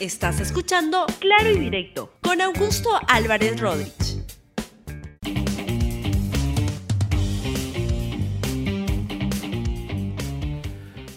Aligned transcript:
Estás 0.00 0.38
escuchando 0.38 1.06
Claro 1.18 1.50
y 1.50 1.58
Directo 1.58 2.12
con 2.20 2.40
Augusto 2.40 2.88
Álvarez 3.08 3.60
Rodríguez. 3.60 4.24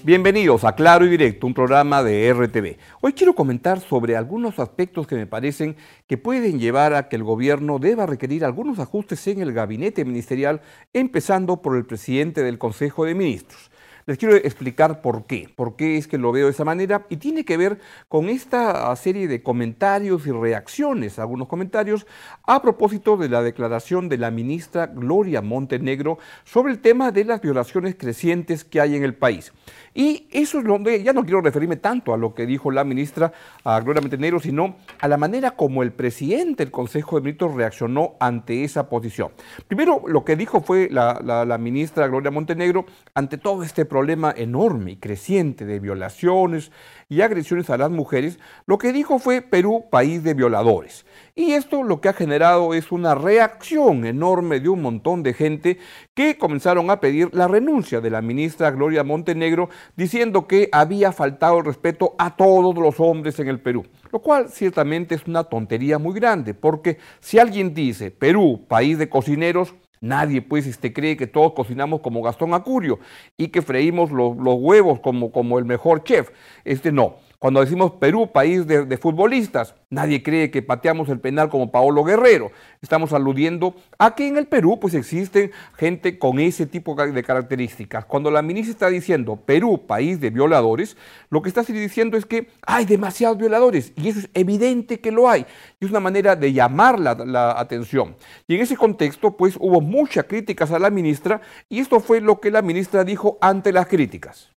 Bienvenidos 0.04 0.64
a 0.64 0.74
Claro 0.74 1.06
y 1.06 1.10
Directo, 1.10 1.46
un 1.46 1.54
programa 1.54 2.02
de 2.02 2.34
RTV. 2.34 2.78
Hoy 3.02 3.14
quiero 3.14 3.36
comentar 3.36 3.80
sobre 3.82 4.16
algunos 4.16 4.58
aspectos 4.58 5.06
que 5.06 5.16
me 5.16 5.28
parecen 5.28 5.76
que 6.08 6.18
pueden 6.18 6.60
llevar 6.60 6.96
a 6.96 7.08
que 7.08 7.18
el 7.18 7.24
gobierno 7.24 7.78
deba 7.78 8.08
requerir 8.08 8.44
algunos 8.44 8.80
ajustes 8.80 9.28
en 9.28 9.44
el 9.44 9.54
gabinete 9.54 10.06
ministerial, 10.06 10.62
empezando 10.92 11.62
por 11.62 11.78
el 11.78 11.86
presidente 11.86 12.42
del 12.42 12.58
Consejo 12.58 13.06
de 13.06 13.14
Ministros. 13.14 13.70
Les 14.06 14.18
quiero 14.18 14.36
explicar 14.36 15.02
por 15.02 15.26
qué, 15.26 15.50
por 15.56 15.76
qué 15.76 15.98
es 15.98 16.08
que 16.08 16.18
lo 16.18 16.32
veo 16.32 16.46
de 16.46 16.52
esa 16.52 16.66
manera 16.66 17.06
y 17.10 17.18
tiene 17.18 17.46
que 17.46 17.58
ver 17.58 17.80
con 18.08 18.30
esta 18.30 18.96
serie 18.96 19.28
de 19.28 19.44
comentarios 19.44 20.26
y 20.26 20.32
reacciones, 20.32 21.20
algunos 21.20 21.48
comentarios, 21.48 22.08
a 22.44 22.62
propósito 22.62 23.18
de 23.18 23.30
la 23.30 23.42
declaración 23.42 24.10
de 24.10 24.18
la 24.18 24.32
ministra 24.32 24.88
Gloria 24.88 25.42
Montenegro 25.42 26.18
sobre 26.44 26.74
el 26.74 26.80
tema 26.80 27.12
de 27.12 27.26
las 27.26 27.42
violaciones 27.42 27.96
crecientes 27.96 28.64
que 28.64 28.82
hay 28.82 28.96
en 28.96 29.04
el 29.04 29.14
país. 29.14 29.54
Y 29.94 30.28
eso 30.32 30.60
es 30.60 30.66
donde 30.66 31.04
ya 31.04 31.12
no 31.12 31.24
quiero 31.24 31.42
referirme 31.42 31.76
tanto 31.76 32.14
a 32.14 32.18
lo 32.18 32.34
que 32.34 32.46
dijo 32.46 32.72
la 32.72 32.84
ministra 32.84 33.34
Gloria 33.64 34.02
Montenegro, 34.02 34.40
sino 34.40 34.76
a 35.00 35.08
la 35.08 35.18
manera 35.18 35.52
como 35.52 35.84
el 35.84 35.92
presidente 35.92 36.64
del 36.64 36.72
Consejo 36.72 37.18
de 37.18 37.24
Ministros 37.24 37.56
reaccionó 37.56 38.16
ante 38.20 38.64
esa 38.64 38.88
posición. 38.88 39.32
Primero, 39.68 40.04
lo 40.08 40.24
que 40.24 40.36
dijo 40.36 40.62
fue 40.62 40.88
la, 40.90 41.20
la 41.46 41.58
ministra 41.58 42.08
Gloria 42.08 42.32
Montenegro 42.32 42.86
ante 43.14 43.38
todo 43.38 43.64
este 43.64 43.86
problema 43.92 44.34
enorme 44.38 44.92
y 44.92 44.96
creciente 44.96 45.66
de 45.66 45.82
violaciones 45.82 46.72
y 47.10 47.20
agresiones 47.20 47.70
a 47.70 47.78
las 47.78 47.92
mujeres, 47.92 48.40
lo 48.66 48.78
que 48.78 48.94
dijo 48.94 49.20
fue 49.20 49.42
Perú, 49.42 49.84
país 49.92 50.24
de 50.24 50.34
violadores. 50.34 51.06
Y 51.36 51.52
esto 51.52 51.84
lo 51.84 52.00
que 52.00 52.08
ha 52.08 52.14
generado 52.14 52.74
es 52.74 52.94
una 52.94 53.16
reacción 53.16 54.06
enorme 54.06 54.62
de 54.62 54.70
un 54.70 54.82
montón 54.82 55.24
de 55.24 55.34
gente 55.34 55.78
que 56.14 56.38
comenzaron 56.38 56.90
a 56.90 57.02
pedir 57.02 57.36
la 57.36 57.50
renuncia 57.50 58.00
de 58.00 58.10
la 58.10 58.22
ministra 58.22 58.72
Gloria 58.72 59.04
Montenegro, 59.04 59.70
diciendo 59.98 60.48
que 60.48 60.70
había 60.72 61.12
faltado 61.12 61.58
el 61.58 61.66
respeto 61.66 62.16
a 62.18 62.38
todos 62.38 62.74
los 62.74 62.98
hombres 63.02 63.38
en 63.42 63.50
el 63.50 63.60
Perú. 63.60 63.86
Lo 64.10 64.20
cual 64.20 64.48
ciertamente 64.48 65.16
es 65.16 65.28
una 65.28 65.44
tontería 65.44 65.98
muy 65.98 66.14
grande, 66.14 66.54
porque 66.54 66.98
si 67.20 67.40
alguien 67.40 67.74
dice 67.74 68.10
Perú, 68.10 68.66
país 68.70 68.98
de 68.98 69.10
cocineros, 69.10 69.76
Nadie, 70.02 70.42
pues, 70.42 70.66
este, 70.66 70.94
cree 70.94 71.16
que 71.16 71.28
todos 71.28 71.54
cocinamos 71.54 72.02
como 72.02 72.24
Gastón 72.24 72.56
Acurio 72.56 73.00
y 73.38 73.50
que 73.50 73.62
freímos 73.62 74.12
los, 74.12 74.36
los 74.36 74.56
huevos 74.56 75.00
como, 75.00 75.32
como 75.32 75.60
el 75.60 75.66
mejor 75.66 76.04
chef. 76.04 76.32
Este 76.66 76.92
no. 76.92 77.18
Cuando 77.42 77.60
decimos 77.62 77.94
Perú, 77.94 78.32
país 78.32 78.68
de, 78.68 78.98
futbolistas, 79.00 79.74
nadie 79.90 80.22
cree 80.22 80.52
que 80.52 80.62
pateamos 80.62 81.10
el 81.10 81.20
penal 81.20 81.50
como 81.50 81.72
Paolo 81.72 82.04
Guerrero. 82.04 82.52
Estamos 82.84 83.14
aludiendo 83.14 83.74
a 83.98 84.14
que 84.14 84.28
en 84.28 84.38
el 84.38 84.46
Perú 84.46 84.80
pues 84.80 84.94
existen 84.94 85.52
gente 85.76 86.20
con 86.20 86.40
ese 86.40 86.68
tipo 86.68 86.94
de 86.94 87.24
características. 87.24 88.06
Cuando 88.06 88.30
la 88.30 88.44
ministra 88.44 88.74
está 88.74 88.90
diciendo 88.90 89.38
Perú, 89.38 89.88
país 89.88 90.22
de 90.22 90.30
violadores, 90.30 90.98
lo 91.32 91.42
que 91.42 91.50
está 91.50 91.64
diciendo 91.64 92.16
es 92.16 92.28
que 92.28 92.48
hay 92.62 92.86
demasiados 92.86 93.40
violadores 93.40 93.92
y 93.96 94.10
eso 94.10 94.20
es 94.20 94.30
evidente 94.36 95.00
que 95.00 95.12
lo 95.12 95.28
hay. 95.28 95.48
Y 95.80 95.86
es 95.86 95.90
una 95.90 96.00
manera 96.00 96.36
de 96.36 96.54
llamar 96.54 97.00
la, 97.00 97.16
la 97.16 97.60
atención. 97.60 98.18
Y 98.48 98.54
en 98.54 98.62
ese 98.62 98.78
contexto 98.78 99.36
pues 99.36 99.58
hubo 99.60 99.82
muchas 99.82 100.26
críticas 100.26 100.70
a 100.72 100.78
la 100.78 100.92
ministra 100.92 101.42
y 101.70 101.80
esto 101.80 102.02
fue 102.02 102.22
lo 102.22 102.40
que 102.40 102.52
la 102.52 102.62
ministra 102.62 103.04
dijo 103.04 103.40
ante 103.42 103.74
las 103.74 103.88
críticas. 103.88 104.52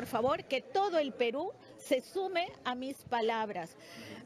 Por 0.00 0.06
favor, 0.06 0.44
que 0.44 0.62
todo 0.62 0.98
el 0.98 1.12
Perú 1.12 1.52
se 1.76 2.00
sume 2.00 2.50
a 2.64 2.74
mis 2.74 2.96
palabras. 3.10 3.76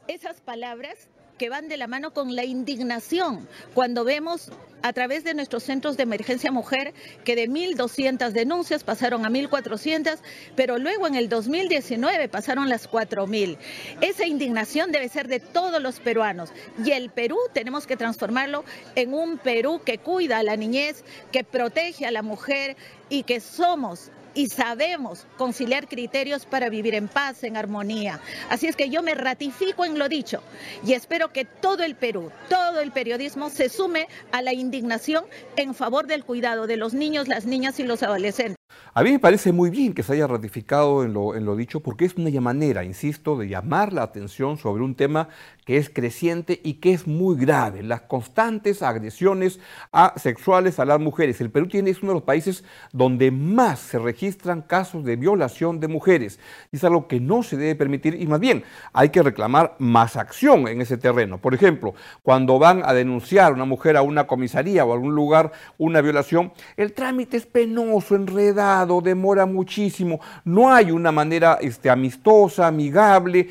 Esas 0.07 0.39
palabras 0.39 1.09
que 1.37 1.49
van 1.49 1.67
de 1.67 1.75
la 1.75 1.87
mano 1.87 2.13
con 2.13 2.33
la 2.33 2.45
indignación 2.45 3.45
cuando 3.73 4.05
vemos 4.05 4.53
a 4.83 4.93
través 4.93 5.25
de 5.25 5.33
nuestros 5.33 5.63
centros 5.63 5.97
de 5.97 6.03
emergencia 6.03 6.49
mujer 6.49 6.93
que 7.25 7.35
de 7.35 7.49
1.200 7.49 8.29
denuncias 8.29 8.85
pasaron 8.85 9.25
a 9.25 9.29
1.400, 9.29 10.19
pero 10.55 10.77
luego 10.77 11.07
en 11.07 11.15
el 11.15 11.27
2019 11.27 12.29
pasaron 12.29 12.69
las 12.69 12.89
4.000. 12.89 13.57
Esa 13.99 14.25
indignación 14.25 14.93
debe 14.93 15.09
ser 15.09 15.27
de 15.27 15.41
todos 15.41 15.81
los 15.81 15.99
peruanos 15.99 16.53
y 16.85 16.91
el 16.91 17.09
Perú 17.09 17.37
tenemos 17.51 17.85
que 17.85 17.97
transformarlo 17.97 18.63
en 18.95 19.13
un 19.13 19.39
Perú 19.39 19.81
que 19.83 19.97
cuida 19.97 20.37
a 20.37 20.43
la 20.43 20.55
niñez, 20.55 21.03
que 21.33 21.43
protege 21.43 22.05
a 22.05 22.11
la 22.11 22.21
mujer 22.21 22.77
y 23.09 23.23
que 23.23 23.41
somos 23.41 24.09
y 24.35 24.49
sabemos 24.49 25.25
conciliar 25.37 25.87
criterios 25.87 26.45
para 26.45 26.69
vivir 26.69 26.93
en 26.93 27.07
paz, 27.07 27.43
en 27.43 27.57
armonía. 27.57 28.19
Así 28.49 28.67
es 28.67 28.75
que 28.75 28.89
yo 28.89 29.01
me 29.01 29.15
ratifico 29.15 29.85
en 29.85 29.97
lo 29.97 30.07
dicho 30.07 30.43
y 30.85 30.93
espero 30.93 31.31
que 31.31 31.45
todo 31.45 31.83
el 31.83 31.95
Perú, 31.95 32.31
todo 32.49 32.81
el 32.81 32.91
periodismo 32.91 33.49
se 33.49 33.69
sume 33.69 34.07
a 34.31 34.41
la 34.41 34.53
indignación 34.53 35.25
en 35.55 35.73
favor 35.73 36.05
del 36.05 36.23
cuidado 36.23 36.67
de 36.67 36.77
los 36.77 36.93
niños, 36.93 37.27
las 37.27 37.45
niñas 37.45 37.79
y 37.79 37.83
los 37.83 38.03
adolescentes. 38.03 38.54
A 38.97 39.03
mí 39.03 39.11
me 39.11 39.19
parece 39.19 39.51
muy 39.51 39.69
bien 39.69 39.93
que 39.93 40.03
se 40.03 40.13
haya 40.13 40.25
ratificado 40.25 41.03
en 41.03 41.13
lo, 41.13 41.55
dicho 41.57 41.81
porque 41.81 42.05
es 42.05 42.15
una 42.15 42.31
manera, 42.39 42.85
insisto, 42.85 43.37
de 43.37 43.49
llamar 43.49 43.91
la 43.91 44.03
atención 44.03 44.57
sobre 44.57 44.85
un 44.85 44.95
tema 44.95 45.27
que 45.65 45.75
es 45.75 45.89
creciente 45.89 46.61
y 46.63 46.75
que 46.75 46.93
es 46.93 47.05
muy 47.05 47.35
grave, 47.35 47.83
las 47.83 48.03
constantes 48.03 48.81
agresiones 48.81 49.59
sexuales 50.15 50.79
a 50.79 50.85
las 50.85 51.01
mujeres. 51.01 51.41
El 51.41 51.49
Perú 51.49 51.67
tiene, 51.67 51.89
es 51.89 52.03
uno 52.03 52.13
de 52.13 52.19
los 52.19 52.23
países 52.23 52.63
donde 52.93 53.31
más 53.31 53.79
se 53.79 53.99
registran 53.99 54.61
casos 54.61 55.03
de 55.03 55.17
violación 55.17 55.81
de 55.81 55.89
mujeres. 55.89 56.39
Es 56.71 56.85
algo 56.85 57.09
que 57.09 57.19
no 57.19 57.43
se 57.43 57.57
debe 57.57 57.75
permitir 57.75 58.15
y 58.15 58.27
más 58.27 58.39
bien 58.39 58.63
hay 58.93 59.09
que 59.09 59.21
reclamar 59.21 59.75
más 59.77 60.15
acción 60.15 60.69
en 60.69 60.79
ese 60.79 60.95
terreno. 60.95 61.39
Por 61.39 61.53
ejemplo, 61.53 61.95
cuando 62.23 62.59
van 62.59 62.81
a 62.85 62.93
denunciar 62.93 63.51
una 63.51 63.65
mujer 63.65 63.97
a 63.97 64.03
una 64.03 64.25
comisaría 64.25 64.85
o 64.85 64.91
a 64.91 64.95
algún 64.95 65.15
lugar 65.15 65.51
una 65.77 65.99
violación, 65.99 66.53
el 66.77 66.93
trámite 66.93 67.35
es 67.35 67.45
penoso, 67.45 68.15
enredado 68.15 68.84
demora 69.01 69.45
muchísimo, 69.45 70.19
no 70.43 70.73
hay 70.73 70.91
una 70.91 71.11
manera 71.11 71.57
este, 71.61 71.89
amistosa, 71.89 72.67
amigable, 72.67 73.49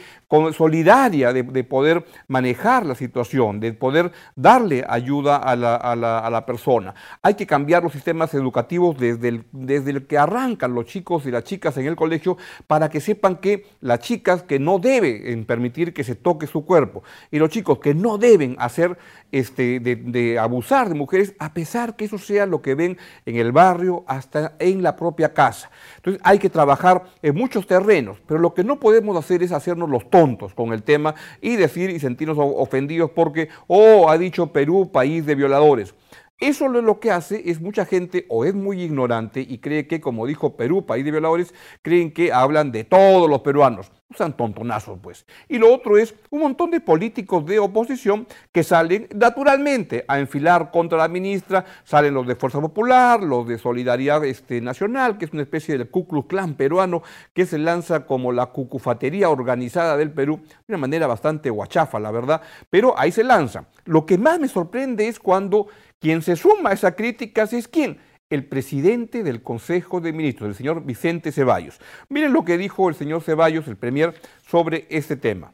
solidaria 0.53 1.33
de, 1.33 1.65
poder 1.65 2.05
manejar 2.29 2.87
la 2.87 2.95
situación, 2.95 3.61
de 3.61 3.73
poder 3.73 4.13
darle 4.37 4.85
ayuda 4.89 5.37
a 5.37 5.57
la, 5.57 6.47
persona. 6.47 6.95
Hay 7.23 7.35
que 7.35 7.47
cambiar 7.47 7.83
los 7.83 7.93
sistemas 7.93 8.35
educativos 8.35 8.99
desde 8.99 9.29
el, 9.29 9.45
desde 9.53 9.93
el 9.93 10.07
que 10.07 10.19
arrancan 10.19 10.75
los 10.75 10.87
chicos 10.87 11.27
y 11.27 11.31
las 11.31 11.45
chicas 11.45 11.77
en 11.79 11.87
el 11.87 11.97
colegio 11.97 12.37
para 12.67 12.89
que 12.89 13.01
sepan 13.01 13.37
que 13.37 13.67
las 13.81 14.01
chicas 14.01 14.43
que 14.43 14.59
no 14.59 14.79
deben 14.79 15.45
permitir 15.45 15.95
que 15.95 16.05
se 16.05 16.15
toque 16.15 16.47
su 16.47 16.65
cuerpo 16.65 17.03
y 17.31 17.39
los 17.39 17.51
chicos 17.51 17.79
que 17.79 17.95
no 17.95 18.19
deben 18.19 18.57
hacer 18.59 18.99
este, 19.33 19.81
de, 19.81 20.39
abusar 20.39 20.89
de 20.89 20.95
mujeres 20.95 21.35
a 21.39 21.53
pesar 21.53 21.97
que 21.97 22.05
eso 22.05 22.19
sea 22.19 22.47
lo 22.47 22.63
que 22.63 22.75
ven 22.75 22.99
en 23.27 23.37
el 23.37 23.53
barrio 23.53 24.05
hasta 24.07 24.55
en 24.59 24.83
la 24.83 24.97
propia 24.97 25.33
casa. 25.33 25.71
Entonces 25.97 26.21
hay 26.25 26.39
que 26.39 26.51
trabajar 26.51 27.05
en 27.23 27.35
muchos 27.35 27.67
terrenos, 27.67 28.19
pero 28.27 28.41
lo 28.41 28.55
que 28.55 28.65
no 28.65 28.79
podemos 28.79 29.17
hacer 29.17 29.43
es 29.43 29.53
hacernos 29.53 29.89
los 29.89 30.09
tontos 30.11 30.24
con 30.55 30.73
el 30.73 30.83
tema 30.83 31.15
y 31.41 31.57
decir 31.57 31.91
y 31.91 32.01
sentirnos 32.01 32.39
ofendidos 32.39 33.11
porque, 33.11 33.49
oh, 33.67 34.09
ha 34.09 34.19
dicho 34.19 34.53
Perú, 34.53 34.91
país 34.91 35.27
de 35.27 35.35
violadores. 35.35 35.95
Eso 36.41 36.69
lo 36.69 36.99
que 36.99 37.11
hace 37.11 37.49
es 37.49 37.61
mucha 37.61 37.87
gente 37.87 38.27
o 38.29 38.45
es 38.45 38.55
muy 38.55 38.83
ignorante 38.83 39.41
y 39.41 39.59
cree 39.59 39.87
que, 39.87 40.01
como 40.01 40.27
dijo 40.27 40.57
Perú, 40.57 40.85
país 40.85 41.05
de 41.05 41.13
violadores, 41.13 41.55
creen 41.83 42.13
que 42.13 42.33
hablan 42.33 42.73
de 42.73 42.85
todos 42.85 43.31
los 43.31 43.41
peruanos. 43.43 43.93
Usan 44.15 44.37
tontonazos, 44.37 44.99
pues. 45.03 45.27
Y 45.49 45.59
lo 45.59 45.75
otro 45.75 45.99
es 45.99 46.15
un 46.31 46.41
montón 46.41 46.71
de 46.71 46.81
políticos 46.81 47.45
de 47.47 47.59
oposición 47.59 48.27
que 48.53 48.63
salen 48.63 49.09
naturalmente 49.15 50.05
a 50.07 50.21
enfilar 50.21 50.71
contra 50.71 50.99
la 50.99 51.09
ministra. 51.09 51.65
Salen 51.83 52.15
los 52.15 52.27
de 52.27 52.37
Fuerza 52.37 52.61
Popular, 52.61 53.23
los 53.23 53.49
de 53.49 53.59
Solidaridad 53.59 54.25
este, 54.25 54.61
Nacional, 54.61 55.19
que 55.19 55.25
es 55.25 55.33
una 55.33 55.43
especie 55.43 55.77
de 55.77 55.87
Ku 55.87 56.07
Klux 56.07 56.29
Klan 56.29 56.55
peruano 56.55 57.03
que 57.33 57.45
se 57.45 57.59
lanza 57.59 58.07
como 58.07 58.31
la 58.31 58.47
cucufatería 58.47 59.29
organizada 59.29 59.97
del 59.97 60.13
Perú, 60.13 60.41
de 60.47 60.75
una 60.75 60.79
manera 60.79 61.07
bastante 61.09 61.51
guachafa, 61.51 61.99
la 61.99 62.13
verdad. 62.13 62.41
Pero 62.71 62.95
ahí 62.97 63.11
se 63.11 63.25
lanza. 63.25 63.67
Lo 63.85 64.07
que 64.07 64.17
más 64.17 64.39
me 64.39 64.49
sorprende 64.49 65.09
es 65.09 65.19
cuando 65.19 65.67
quien 65.99 66.23
se 66.23 66.37
suma 66.37 66.71
a 66.71 66.75
esa 66.75 66.95
crítica 66.95 67.45
es 67.45 67.67
quién? 67.67 67.99
El 68.35 68.47
presidente 68.47 69.23
del 69.23 69.45
Consejo 69.45 70.01
de 70.01 70.13
Ministros, 70.13 70.49
el 70.49 70.55
señor 70.57 70.85
Vicente 70.85 71.31
Ceballos. 71.31 71.81
Miren 72.09 72.33
lo 72.33 72.45
que 72.45 72.59
dijo 72.59 72.89
el 72.89 72.97
señor 72.97 73.23
Ceballos, 73.23 73.69
el 73.69 73.77
premier, 73.77 74.13
sobre 74.45 74.89
este 74.91 75.15
tema. 75.17 75.53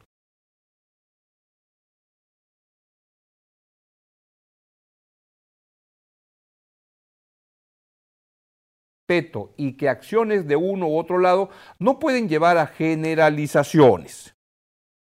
y 9.56 9.73
que 9.73 9.88
acciones 9.88 10.47
de 10.47 10.55
uno 10.55 10.87
u 10.87 10.97
otro 10.97 11.19
lado 11.19 11.50
no 11.81 11.99
pueden 11.99 12.29
llevar 12.29 12.56
a 12.59 12.69
generalizaciones. 12.69 14.37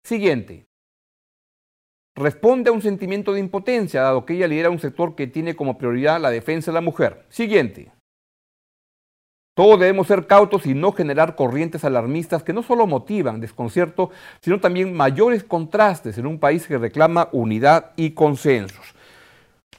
Siguiente 0.04 0.71
responde 2.16 2.70
a 2.70 2.74
un 2.74 2.82
sentimiento 2.82 3.34
de 3.34 3.40
impotencia, 3.40 4.02
dado 4.02 4.26
que 4.26 4.34
ella 4.34 4.48
lidera 4.48 4.70
un 4.70 4.80
sector 4.80 5.16
que 5.16 5.28
tiene 5.28 5.56
como 5.56 5.78
prioridad 5.78 6.20
la 6.20 6.30
defensa 6.30 6.72
de 6.72 6.76
la 6.76 6.82
mujer. 6.82 7.26
Siguiente. 7.30 7.92
Todos 9.56 9.80
debemos 9.80 10.08
ser 10.08 10.28
cautos 10.28 10.66
y 10.66 10.74
no 10.74 10.94
generar 10.94 11.36
corrientes 11.36 11.84
alarmistas 11.84 12.42
que 12.42 12.54
no 12.54 12.64
solo 12.64 12.88
motivan 12.88 13.42
desconcierto, 13.42 14.10
sino 14.42 14.62
también 14.62 14.94
mayores 14.94 15.44
contrastes 15.44 16.18
en 16.18 16.26
un 16.26 16.40
país 16.40 16.66
que 16.68 16.78
reclama 16.78 17.28
unidad 17.34 17.92
y 17.98 18.12
consensos. 18.12 18.96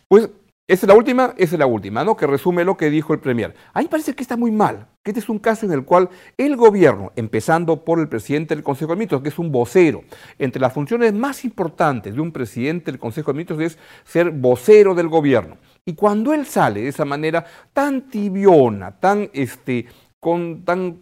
Pues 0.08 0.28
esa 0.68 0.86
es 0.86 0.88
la 0.88 0.94
última, 0.94 1.34
esa 1.38 1.54
es 1.54 1.58
la 1.58 1.66
última, 1.66 2.04
¿no? 2.04 2.16
Que 2.16 2.26
resume 2.26 2.64
lo 2.64 2.76
que 2.76 2.90
dijo 2.90 3.14
el 3.14 3.20
Premier. 3.20 3.54
A 3.72 3.80
mí 3.80 3.88
parece 3.88 4.14
que 4.14 4.22
está 4.22 4.36
muy 4.36 4.50
mal, 4.50 4.88
que 5.02 5.10
este 5.10 5.20
es 5.20 5.28
un 5.28 5.38
caso 5.38 5.66
en 5.66 5.72
el 5.72 5.84
cual 5.84 6.10
el 6.36 6.56
gobierno, 6.56 7.12
empezando 7.16 7.84
por 7.84 7.98
el 7.98 8.08
presidente 8.08 8.54
del 8.54 8.62
Consejo 8.62 8.92
de 8.92 8.96
Ministros, 8.96 9.22
que 9.22 9.30
es 9.30 9.38
un 9.38 9.50
vocero, 9.50 10.04
entre 10.38 10.60
las 10.60 10.72
funciones 10.72 11.12
más 11.12 11.44
importantes 11.44 12.14
de 12.14 12.20
un 12.20 12.30
presidente 12.30 12.90
del 12.92 13.00
Consejo 13.00 13.32
de 13.32 13.38
Ministros 13.38 13.60
es 13.60 13.78
ser 14.04 14.30
vocero 14.30 14.94
del 14.94 15.08
gobierno. 15.08 15.56
Y 15.84 15.94
cuando 15.94 16.32
él 16.32 16.46
sale 16.46 16.82
de 16.82 16.88
esa 16.88 17.04
manera 17.04 17.44
tan 17.72 18.08
tibiona, 18.08 18.92
tan 19.00 19.28
este, 19.32 19.86
con, 20.22 20.64
tan 20.64 21.00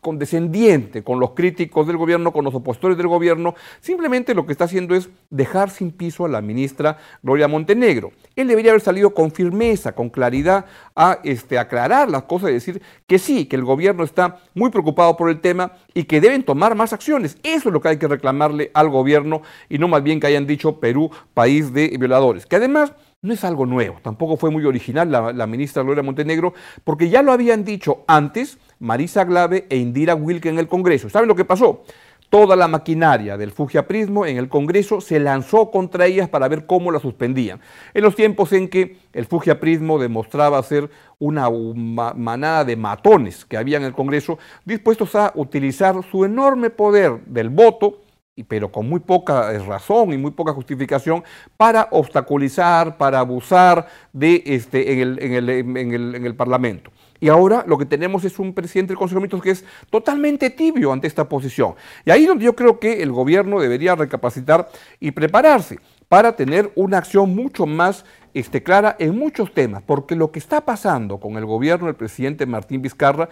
condescendiente 0.00 1.04
con 1.04 1.20
los 1.20 1.32
críticos 1.32 1.86
del 1.86 1.98
gobierno, 1.98 2.32
con 2.32 2.42
los 2.42 2.54
opositores 2.54 2.96
del 2.96 3.06
gobierno, 3.06 3.54
simplemente 3.82 4.34
lo 4.34 4.46
que 4.46 4.52
está 4.52 4.64
haciendo 4.64 4.94
es 4.94 5.10
dejar 5.28 5.68
sin 5.68 5.90
piso 5.90 6.24
a 6.24 6.30
la 6.30 6.40
ministra 6.40 6.96
Gloria 7.22 7.48
Montenegro. 7.48 8.12
Él 8.34 8.48
debería 8.48 8.70
haber 8.70 8.80
salido 8.80 9.12
con 9.12 9.30
firmeza, 9.30 9.92
con 9.92 10.08
claridad, 10.08 10.64
a 10.96 11.18
este, 11.22 11.58
aclarar 11.58 12.08
las 12.08 12.22
cosas 12.22 12.48
y 12.48 12.54
decir 12.54 12.80
que 13.06 13.18
sí, 13.18 13.44
que 13.44 13.56
el 13.56 13.64
gobierno 13.64 14.04
está 14.04 14.38
muy 14.54 14.70
preocupado 14.70 15.18
por 15.18 15.28
el 15.28 15.42
tema 15.42 15.72
y 15.92 16.04
que 16.04 16.22
deben 16.22 16.44
tomar 16.44 16.74
más 16.74 16.94
acciones. 16.94 17.36
Eso 17.42 17.68
es 17.68 17.72
lo 17.74 17.82
que 17.82 17.88
hay 17.88 17.98
que 17.98 18.08
reclamarle 18.08 18.70
al 18.72 18.88
gobierno 18.88 19.42
y 19.68 19.76
no 19.76 19.86
más 19.86 20.02
bien 20.02 20.18
que 20.18 20.28
hayan 20.28 20.46
dicho 20.46 20.80
Perú, 20.80 21.10
país 21.34 21.74
de 21.74 21.94
violadores. 21.98 22.46
Que 22.46 22.56
además 22.56 22.94
no 23.24 23.32
es 23.32 23.42
algo 23.42 23.64
nuevo, 23.64 23.96
tampoco 24.02 24.36
fue 24.36 24.50
muy 24.50 24.66
original 24.66 25.10
la, 25.10 25.46
ministra 25.46 25.82
Gloria 25.82 26.02
Montenegro, 26.02 26.52
porque 26.84 27.08
ya 27.08 27.22
lo 27.22 27.32
habían 27.32 27.64
dicho 27.64 28.04
antes 28.06 28.58
Marisa 28.78 29.24
Glave 29.24 29.66
e 29.70 29.78
Indira 29.78 30.14
Wilke 30.14 30.50
en 30.50 30.58
el 30.58 30.68
Congreso. 30.68 31.08
¿Saben 31.08 31.26
lo 31.26 31.34
que 31.34 31.46
pasó? 31.46 31.84
Toda 32.28 32.54
la 32.54 32.68
maquinaria 32.68 33.38
del 33.38 33.50
Fujiaprismo 33.50 34.26
en 34.26 34.36
el 34.36 34.50
Congreso 34.50 35.00
se 35.00 35.20
lanzó 35.20 35.70
contra 35.70 36.04
ellas 36.04 36.28
para 36.28 36.48
ver 36.48 36.66
cómo 36.66 36.92
la 36.92 36.98
suspendían. 36.98 37.60
En 37.94 38.02
los 38.02 38.14
tiempos 38.14 38.52
en 38.52 38.68
que 38.68 38.98
el 39.14 39.24
Fujiaprismo 39.24 39.98
demostraba 39.98 40.62
ser 40.62 40.90
una 41.18 41.48
manada 41.48 42.66
de 42.66 42.76
matones 42.76 43.46
que 43.46 43.56
había 43.56 43.78
en 43.78 43.84
el 43.84 43.94
Congreso, 43.94 44.38
dispuestos 44.66 45.14
a 45.14 45.32
utilizar 45.34 45.94
su 46.10 46.26
enorme 46.26 46.68
poder 46.68 47.24
del 47.24 47.48
voto 47.48 48.03
pero 48.42 48.72
con 48.72 48.88
muy 48.88 48.98
poca 48.98 49.52
eh, 49.52 49.58
razón 49.60 50.12
y 50.12 50.18
muy 50.18 50.32
poca 50.32 50.52
justificación, 50.52 51.22
para 51.56 51.86
obstaculizar, 51.92 52.96
para 52.96 53.20
abusar 53.20 53.86
de 54.12 54.42
este, 54.44 54.92
en, 54.92 54.98
el, 54.98 55.22
en, 55.22 55.32
el, 55.34 55.48
en, 55.50 55.92
el, 55.92 56.14
en 56.16 56.26
el 56.26 56.34
Parlamento. 56.34 56.90
Y 57.20 57.28
ahora 57.28 57.64
lo 57.66 57.78
que 57.78 57.86
tenemos 57.86 58.24
es 58.24 58.38
un 58.38 58.52
presidente 58.52 58.90
del 58.90 58.98
Consejo 58.98 59.20
de 59.20 59.28
Ministros 59.28 59.42
que 59.42 59.50
es 59.50 59.64
totalmente 59.88 60.50
tibio 60.50 60.92
ante 60.92 61.06
esta 61.06 61.28
posición. 61.28 61.74
Y 62.04 62.10
ahí 62.10 62.22
es 62.22 62.28
donde 62.28 62.44
yo 62.44 62.56
creo 62.56 62.80
que 62.80 63.02
el 63.02 63.12
gobierno 63.12 63.60
debería 63.60 63.94
recapacitar 63.94 64.68
y 64.98 65.12
prepararse 65.12 65.78
para 66.08 66.34
tener 66.34 66.72
una 66.74 66.98
acción 66.98 67.34
mucho 67.34 67.66
más 67.66 68.04
este, 68.34 68.62
clara 68.62 68.96
en 68.98 69.16
muchos 69.16 69.54
temas, 69.54 69.82
porque 69.84 70.16
lo 70.16 70.32
que 70.32 70.40
está 70.40 70.64
pasando 70.64 71.18
con 71.18 71.36
el 71.36 71.46
gobierno 71.46 71.86
del 71.86 71.94
presidente 71.94 72.46
Martín 72.46 72.82
Vizcarra 72.82 73.28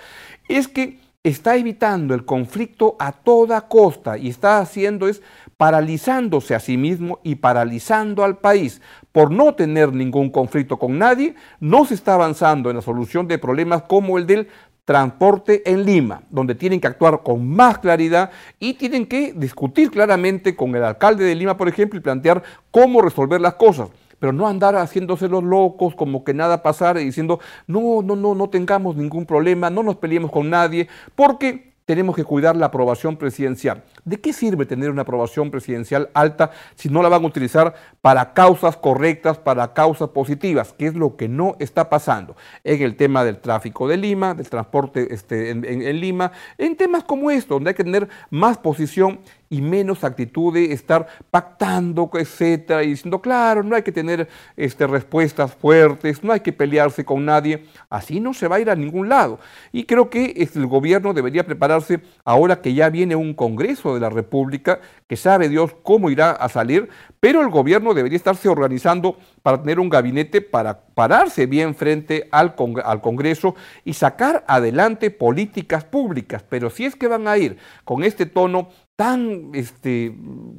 es 0.49 0.69
que 0.69 0.99
está 1.25 1.57
evitando 1.57 2.15
el 2.15 2.25
conflicto 2.25 2.97
a 2.99 3.13
toda 3.13 3.69
costa 3.69 4.19
y 4.19 4.29
está 4.29 4.59
haciendo 4.59 5.07
es 5.07 5.23
paralizándose 5.57 6.55
a 6.55 6.61
sí 6.61 6.77
mismo 6.77 7.21
y 7.23 7.37
paralizando 7.37 8.25
al 8.25 8.39
país. 8.39 8.81
Por 9.13 9.31
no 9.31 9.55
tener 9.55 9.93
ningún 9.93 10.31
conflicto 10.31 10.79
con 10.79 10.99
nadie, 10.99 11.37
no 11.61 11.85
se 11.85 11.95
está 11.95 12.15
avanzando 12.15 12.71
en 12.71 12.77
la 12.77 12.83
solución 12.83 13.29
de 13.29 13.39
problemas 13.39 13.83
como 13.83 14.19
el 14.19 14.27
del 14.27 14.49
transporte 14.85 15.63
en 15.71 15.85
Lima, 15.85 16.23
donde 16.29 16.57
tienen 16.57 16.81
que 16.81 16.89
actuar 16.89 17.23
con 17.23 17.49
más 17.49 17.79
claridad 17.79 18.33
y 18.59 18.75
tienen 18.75 19.07
que 19.07 19.33
discutir 19.33 19.93
claramente 19.93 20.57
con 20.57 20.75
el 20.75 20.83
alcalde 20.83 21.25
de 21.25 21.37
Lima, 21.37 21.57
por 21.57 21.69
ejemplo, 21.69 22.01
y 22.01 22.03
plantear 22.03 22.43
cómo 22.73 23.01
resolver 23.01 23.41
las 23.41 23.55
cosas 23.55 23.91
pero 24.23 24.33
no 24.33 24.47
andar 24.47 24.77
haciéndose 24.77 25.27
los 25.29 25.43
locos, 25.43 25.97
como 25.97 26.23
que 26.23 26.33
nada 26.33 26.63
pasara 26.63 27.01
y 27.01 27.07
diciendo, 27.07 27.41
no, 27.67 28.03
no, 28.03 28.15
no, 28.15 28.37
no 28.37 28.51
tengamos 28.51 28.95
ningún 28.95 29.27
problema, 29.27 29.69
no 29.69 29.83
nos 29.83 29.97
peleemos 29.97 30.31
con 30.31 30.49
nadie, 30.49 30.87
porque 31.17 31.73
tenemos 31.87 32.15
que 32.15 32.23
cuidar 32.23 32.55
la 32.55 32.67
aprobación 32.67 33.17
presidencial. 33.17 33.83
¿De 34.05 34.21
qué 34.21 34.33
sirve 34.33 34.65
tener 34.65 34.91
una 34.91 35.03
aprobación 35.03 35.51
presidencial 35.51 36.09
alta 36.15 36.53
si 36.77 36.89
no 36.89 37.03
la 37.03 37.09
van 37.09 37.25
a 37.25 37.27
utilizar 37.27 37.75
para 38.01 38.33
causas 38.33 38.77
correctas, 38.77 39.39
para 39.39 39.73
causas 39.73 40.11
positivas? 40.11 40.73
Que 40.73 40.87
es 40.87 40.95
lo 40.95 41.17
que 41.17 41.27
no 41.27 41.57
está 41.59 41.91
pasando 41.91 42.37
en 42.63 42.81
el 42.81 42.95
tema 42.95 43.25
del 43.25 43.39
tráfico 43.39 43.89
de 43.89 43.97
Lima, 43.97 44.35
del 44.35 44.49
transporte 44.49 45.13
este, 45.13 45.51
en 45.51 46.01
Lima, 46.01 46.31
en 46.59 46.77
temas 46.77 47.03
como 47.03 47.29
esto, 47.33 47.55
donde 47.55 47.71
hay 47.71 47.75
que 47.75 47.83
tener 47.83 48.09
más 48.31 48.57
posición 48.59 49.19
y 49.53 49.61
menos 49.61 50.03
actitud 50.03 50.55
de 50.55 50.73
estar 50.73 51.07
pactando, 51.31 52.11
etcétera, 52.15 52.83
y 52.83 52.89
diciendo, 52.89 53.21
claro, 53.21 53.63
no 53.63 53.77
hay 53.77 53.83
que 53.83 53.93
tener 53.93 54.27
este, 54.57 54.87
respuestas 54.87 55.55
fuertes, 55.55 56.25
no 56.25 56.33
hay 56.33 56.41
que 56.41 56.55
pelearse 56.55 57.05
con 57.05 57.27
nadie, 57.27 57.67
así 57.91 58.19
no 58.19 58.33
se 58.33 58.49
va 58.49 58.57
a 58.57 58.61
ir 58.61 58.71
a 58.71 58.75
ningún 58.75 59.11
lado. 59.11 59.39
Y 59.71 59.85
creo 59.85 60.09
que 60.09 60.49
el 60.55 60.67
gobierno 60.67 61.13
debería 61.13 61.45
prepararse 61.45 62.01
ahora 62.25 62.63
que 62.63 62.73
ya 62.73 62.89
viene 62.89 63.15
un 63.15 63.35
Congreso 63.35 63.93
de 63.93 64.01
la 64.01 64.09
República, 64.09 64.81
que 65.07 65.17
sabe 65.19 65.51
Dios 65.51 65.77
cómo 65.83 66.09
irá 66.09 66.31
a 66.31 66.49
salir, 66.49 66.89
pero 67.21 67.43
el 67.43 67.51
gobierno 67.51 67.93
debería 67.93 68.17
estarse 68.17 68.49
organizando 68.49 69.19
para 69.43 69.61
tener 69.61 69.81
un 69.81 69.91
gabinete 69.91 70.41
para 70.41 70.81
pararse 70.81 71.45
bien 71.45 71.75
frente 71.75 72.27
al, 72.33 72.55
al, 72.85 73.01
Congreso 73.03 73.55
y 73.85 73.93
sacar 73.93 74.45
adelante 74.49 75.11
políticas 75.11 75.85
públicas. 75.85 76.43
Pero 76.49 76.71
si 76.71 76.87
es 76.87 76.97
que 76.97 77.07
van 77.07 77.29
a 77.29 77.37
ir 77.37 77.59
con 77.85 78.03
este 78.03 78.27
tono 78.27 78.71
tan 78.97 79.51
este, 79.55 80.15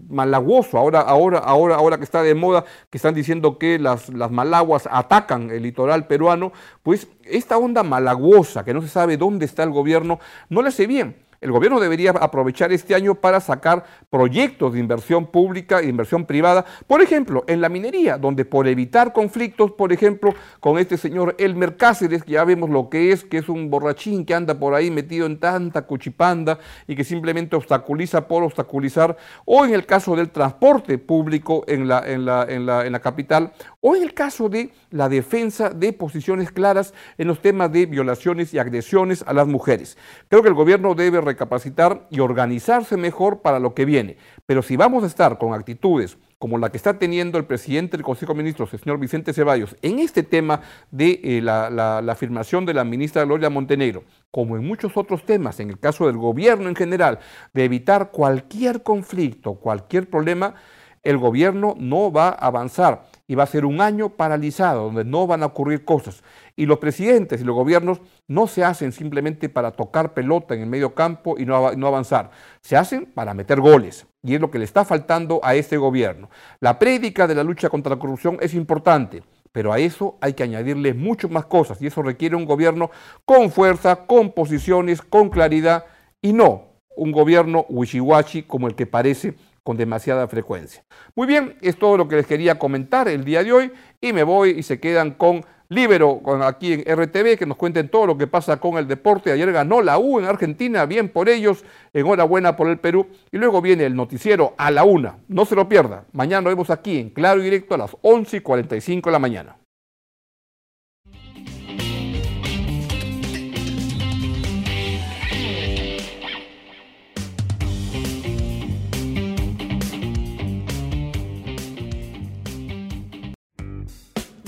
malaguoso, 0.09 0.77
ahora, 0.77 1.01
ahora, 1.01 1.39
ahora, 1.39 1.75
ahora 1.75 1.97
que 1.97 2.03
está 2.03 2.23
de 2.23 2.35
moda, 2.35 2.65
que 2.89 2.97
están 2.97 3.13
diciendo 3.13 3.57
que 3.57 3.79
las, 3.79 4.09
las 4.09 4.31
malaguas 4.31 4.87
atacan 4.91 5.51
el 5.51 5.63
litoral 5.63 6.07
peruano, 6.07 6.51
pues 6.81 7.07
esta 7.23 7.57
onda 7.57 7.83
malaguosa, 7.83 8.65
que 8.65 8.73
no 8.73 8.81
se 8.81 8.87
sabe 8.89 9.17
dónde 9.17 9.45
está 9.45 9.63
el 9.63 9.69
gobierno, 9.69 10.19
no 10.49 10.61
le 10.61 10.69
hace 10.69 10.87
bien. 10.87 11.15
El 11.43 11.51
gobierno 11.51 11.81
debería 11.81 12.11
aprovechar 12.11 12.71
este 12.71 12.95
año 12.95 13.15
para 13.15 13.41
sacar 13.41 13.83
proyectos 14.09 14.71
de 14.71 14.79
inversión 14.79 15.25
pública 15.25 15.81
e 15.81 15.87
inversión 15.87 16.25
privada, 16.25 16.63
por 16.87 17.01
ejemplo, 17.01 17.43
en 17.47 17.59
la 17.59 17.67
minería, 17.67 18.17
donde 18.17 18.45
por 18.45 18.65
evitar 18.65 19.11
conflictos, 19.11 19.73
por 19.73 19.91
ejemplo, 19.91 20.33
con 20.61 20.77
este 20.77 20.95
señor 20.95 21.35
Elmer 21.37 21.75
Cáceres, 21.75 22.23
que 22.23 22.31
ya 22.31 22.45
vemos 22.45 22.69
lo 22.69 22.89
que 22.89 23.11
es, 23.11 23.25
que 23.25 23.39
es 23.39 23.49
un 23.49 23.69
borrachín 23.69 24.25
que 24.25 24.33
anda 24.33 24.57
por 24.57 24.73
ahí 24.73 24.89
metido 24.89 25.25
en 25.25 25.37
tanta 25.37 25.81
cuchipanda 25.81 26.59
y 26.87 26.95
que 26.95 27.03
simplemente 27.03 27.57
obstaculiza 27.57 28.25
por 28.25 28.43
obstaculizar, 28.43 29.17
o 29.43 29.65
en 29.65 29.73
el 29.73 29.85
caso 29.85 30.15
del 30.15 30.29
transporte 30.29 30.97
público 30.97 31.65
en 31.67 31.89
la, 31.89 32.09
en 32.09 32.25
la, 32.25 32.45
en 32.47 32.65
la, 32.65 32.85
en 32.85 32.93
la 32.93 32.99
capital, 33.01 33.51
o 33.81 33.97
en 33.97 34.03
el 34.03 34.13
caso 34.13 34.47
de 34.47 34.71
la 34.91 35.09
defensa 35.09 35.69
de 35.71 35.91
posiciones 35.91 36.51
claras 36.51 36.93
en 37.17 37.27
los 37.27 37.41
temas 37.41 37.69
de 37.69 37.85
violaciones 37.85 38.53
y 38.53 38.59
agresiones 38.59 39.25
a 39.27 39.33
las 39.33 39.45
mujeres. 39.45 39.97
Creo 40.29 40.41
que 40.41 40.47
el 40.47 40.53
gobierno 40.53 40.95
debe 40.95 41.19
recapacitar 41.33 42.07
y 42.09 42.19
organizarse 42.19 42.97
mejor 42.97 43.41
para 43.41 43.59
lo 43.59 43.73
que 43.73 43.85
viene. 43.85 44.17
Pero 44.45 44.61
si 44.61 44.75
vamos 44.75 45.03
a 45.03 45.07
estar 45.07 45.37
con 45.37 45.53
actitudes 45.53 46.17
como 46.39 46.57
la 46.57 46.69
que 46.69 46.77
está 46.77 46.99
teniendo 46.99 47.37
el 47.37 47.45
presidente 47.45 47.95
del 47.95 48.03
Consejo 48.03 48.33
de 48.33 48.39
Ministros, 48.39 48.73
el 48.73 48.79
señor 48.81 48.99
Vicente 48.99 49.31
Ceballos, 49.31 49.77
en 49.81 49.99
este 49.99 50.23
tema 50.23 50.59
de 50.91 51.21
eh, 51.23 51.41
la, 51.41 51.69
la, 51.69 51.99
afirmación 52.11 52.65
de 52.65 52.73
la 52.73 52.83
ministra 52.83 53.23
Gloria 53.23 53.49
Montenegro, 53.49 54.03
como 54.29 54.57
en 54.57 54.67
muchos 54.67 54.97
otros 54.97 55.25
temas, 55.25 55.61
en 55.61 55.69
el 55.69 55.79
caso 55.79 56.05
del 56.05 56.17
gobierno 56.17 56.67
en 56.67 56.75
general, 56.75 57.19
de 57.53 57.63
evitar 57.63 58.11
cualquier 58.11 58.83
conflicto, 58.83 59.55
cualquier 59.55 60.09
problema, 60.09 60.55
el 61.01 61.17
gobierno 61.17 61.75
no 61.77 62.11
va 62.11 62.27
a 62.29 62.47
avanzar 62.47 63.05
y 63.27 63.35
va 63.35 63.43
a 63.43 63.47
ser 63.47 63.65
un 63.65 63.81
año 63.81 64.09
paralizado, 64.09 64.85
donde 64.85 65.05
no 65.05 65.27
van 65.27 65.43
a 65.43 65.47
ocurrir 65.47 65.85
cosas. 65.85 66.23
Y 66.55 66.65
los 66.65 66.79
presidentes 66.79 67.41
y 67.41 67.43
los 67.43 67.55
gobiernos 67.55 68.01
no 68.27 68.47
se 68.47 68.63
hacen 68.63 68.91
simplemente 68.91 69.49
para 69.49 69.71
tocar 69.71 70.13
pelota 70.13 70.53
en 70.53 70.61
el 70.61 70.67
medio 70.67 70.93
campo 70.93 71.35
y 71.37 71.45
no, 71.45 71.55
avanzar, 71.55 72.31
se 72.61 72.75
hacen 72.75 73.05
para 73.05 73.33
meter 73.33 73.59
goles. 73.59 74.05
Y 74.21 74.35
es 74.35 74.41
lo 74.41 74.51
que 74.51 74.59
le 74.59 74.65
está 74.65 74.85
faltando 74.85 75.39
a 75.43 75.55
este 75.55 75.77
gobierno. 75.77 76.29
La 76.59 76.79
prédica 76.79 77.27
de 77.27 77.35
la 77.35 77.43
lucha 77.43 77.69
contra 77.69 77.95
la 77.95 77.99
corrupción 77.99 78.37
es 78.41 78.53
importante, 78.53 79.23
pero 79.51 79.71
a 79.71 79.79
eso 79.79 80.17
hay 80.21 80.33
que 80.33 80.43
añadirle 80.43 80.93
muchas 80.93 81.31
más 81.31 81.45
cosas 81.45 81.81
y 81.81 81.87
eso 81.87 82.01
requiere 82.01 82.35
un 82.35 82.45
gobierno 82.45 82.91
con 83.25 83.51
fuerza, 83.51 84.05
con 84.05 84.31
posiciones, 84.31 85.01
con 85.01 85.29
claridad 85.29 85.85
y 86.21 86.33
no 86.33 86.73
un 86.95 87.11
gobierno 87.11 87.65
wishiwashi 87.69 88.43
como 88.43 88.67
el 88.67 88.75
que 88.75 88.85
parece 88.85 89.35
con 89.63 89.77
demasiada 89.77 90.27
frecuencia. 90.27 90.83
Muy 91.15 91.25
bien, 91.25 91.55
es 91.61 91.77
todo 91.77 91.97
lo 91.97 92.07
que 92.07 92.17
les 92.17 92.27
quería 92.27 92.59
comentar 92.59 93.07
el 93.07 93.23
día 93.23 93.43
de 93.43 93.53
hoy 93.53 93.71
y 94.01 94.13
me 94.13 94.23
voy 94.23 94.51
y 94.51 94.63
se 94.63 94.79
quedan 94.79 95.11
con 95.11 95.43
Libero 95.69 96.21
aquí 96.43 96.73
en 96.73 96.81
RTV 96.81 97.37
que 97.37 97.45
nos 97.45 97.57
cuenten 97.57 97.89
todo 97.89 98.05
lo 98.05 98.17
que 98.17 98.27
pasa 98.27 98.57
con 98.57 98.77
el 98.77 98.87
deporte. 98.87 99.31
Ayer 99.31 99.51
ganó 99.51 99.81
la 99.81 99.97
U 99.97 100.19
en 100.19 100.25
Argentina, 100.25 100.85
bien 100.85 101.09
por 101.09 101.29
ellos, 101.29 101.63
enhorabuena 101.93 102.55
por 102.55 102.67
el 102.67 102.77
Perú. 102.77 103.07
Y 103.31 103.37
luego 103.37 103.61
viene 103.61 103.85
el 103.85 103.95
noticiero 103.95 104.53
a 104.57 104.69
la 104.69 104.83
una. 104.83 105.17
No 105.27 105.45
se 105.45 105.55
lo 105.55 105.67
pierda. 105.67 106.05
Mañana 106.11 106.41
nos 106.41 106.51
vemos 106.51 106.69
aquí 106.69 106.99
en 106.99 107.09
Claro 107.09 107.41
y 107.41 107.45
Directo 107.45 107.73
a 107.73 107.79
las 107.79 107.97
11 108.01 108.37
y 108.37 108.39
45 108.41 109.09
de 109.09 109.11
la 109.11 109.19
mañana. 109.19 109.62